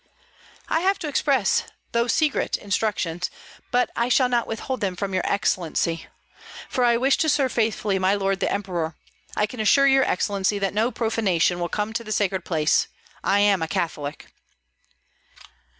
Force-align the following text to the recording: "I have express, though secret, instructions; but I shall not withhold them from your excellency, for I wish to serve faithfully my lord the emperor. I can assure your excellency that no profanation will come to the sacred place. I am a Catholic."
"I 0.67 0.79
have 0.79 0.97
express, 1.03 1.65
though 1.91 2.07
secret, 2.07 2.57
instructions; 2.57 3.29
but 3.69 3.91
I 3.95 4.09
shall 4.09 4.29
not 4.29 4.47
withhold 4.47 4.81
them 4.81 4.95
from 4.95 5.13
your 5.13 5.21
excellency, 5.27 6.07
for 6.67 6.83
I 6.83 6.97
wish 6.97 7.17
to 7.17 7.29
serve 7.29 7.51
faithfully 7.51 7.99
my 7.99 8.15
lord 8.15 8.39
the 8.39 8.51
emperor. 8.51 8.95
I 9.35 9.45
can 9.45 9.59
assure 9.59 9.85
your 9.85 10.03
excellency 10.03 10.57
that 10.57 10.73
no 10.73 10.89
profanation 10.89 11.59
will 11.59 11.69
come 11.69 11.93
to 11.93 12.03
the 12.03 12.11
sacred 12.11 12.45
place. 12.45 12.87
I 13.23 13.41
am 13.41 13.61
a 13.61 13.67
Catholic." 13.67 14.33